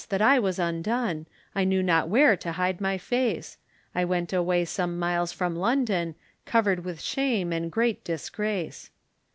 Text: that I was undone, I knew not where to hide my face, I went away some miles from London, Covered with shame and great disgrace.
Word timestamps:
that 0.09 0.19
I 0.19 0.39
was 0.39 0.57
undone, 0.57 1.27
I 1.53 1.63
knew 1.63 1.83
not 1.83 2.09
where 2.09 2.35
to 2.35 2.53
hide 2.53 2.81
my 2.81 2.97
face, 2.97 3.59
I 3.93 4.03
went 4.03 4.33
away 4.33 4.65
some 4.65 4.97
miles 4.97 5.31
from 5.31 5.55
London, 5.55 6.15
Covered 6.43 6.83
with 6.83 6.99
shame 6.99 7.53
and 7.53 7.71
great 7.71 8.03
disgrace. 8.03 8.89